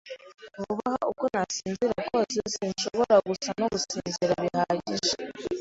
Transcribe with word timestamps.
Vuba 0.63 0.83
aha, 0.89 1.01
uko 1.11 1.23
nasinzira 1.33 1.95
kose, 2.09 2.37
sinshobora 2.55 3.15
gusa 3.27 3.49
no 3.59 3.67
gusinzira 3.73 4.33
bihagije. 4.43 5.11